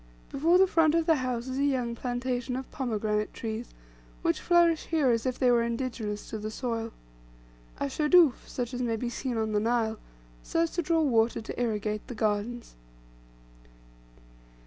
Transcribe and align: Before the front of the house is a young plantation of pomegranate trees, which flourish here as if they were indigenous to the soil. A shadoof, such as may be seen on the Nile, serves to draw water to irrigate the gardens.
Before 0.31 0.57
the 0.57 0.65
front 0.65 0.95
of 0.95 1.05
the 1.05 1.17
house 1.17 1.47
is 1.47 1.59
a 1.59 1.63
young 1.63 1.93
plantation 1.93 2.55
of 2.55 2.71
pomegranate 2.71 3.35
trees, 3.35 3.69
which 4.23 4.41
flourish 4.41 4.85
here 4.87 5.11
as 5.11 5.27
if 5.27 5.37
they 5.37 5.51
were 5.51 5.61
indigenous 5.61 6.27
to 6.31 6.39
the 6.39 6.49
soil. 6.49 6.91
A 7.79 7.85
shadoof, 7.87 8.47
such 8.49 8.73
as 8.73 8.81
may 8.81 8.95
be 8.95 9.11
seen 9.11 9.37
on 9.37 9.51
the 9.51 9.59
Nile, 9.59 9.99
serves 10.41 10.71
to 10.71 10.81
draw 10.81 11.03
water 11.03 11.39
to 11.41 11.61
irrigate 11.61 12.07
the 12.07 12.15
gardens. 12.15 12.73